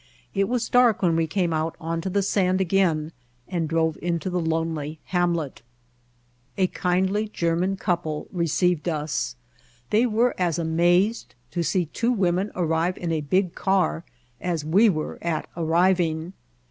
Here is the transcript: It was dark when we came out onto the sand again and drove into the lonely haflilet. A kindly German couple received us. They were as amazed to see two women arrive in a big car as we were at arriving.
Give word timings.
It 0.33 0.49
was 0.49 0.67
dark 0.67 1.03
when 1.03 1.15
we 1.15 1.27
came 1.27 1.53
out 1.53 1.75
onto 1.79 2.09
the 2.09 2.23
sand 2.23 2.59
again 2.59 3.11
and 3.47 3.69
drove 3.69 3.99
into 4.01 4.31
the 4.31 4.39
lonely 4.39 4.97
haflilet. 5.11 5.61
A 6.57 6.65
kindly 6.65 7.27
German 7.27 7.77
couple 7.77 8.27
received 8.31 8.89
us. 8.89 9.35
They 9.91 10.07
were 10.07 10.33
as 10.39 10.57
amazed 10.57 11.35
to 11.51 11.61
see 11.61 11.85
two 11.85 12.11
women 12.11 12.49
arrive 12.55 12.97
in 12.97 13.11
a 13.11 13.21
big 13.21 13.53
car 13.53 14.03
as 14.41 14.65
we 14.65 14.89
were 14.89 15.19
at 15.21 15.45
arriving. 15.55 16.33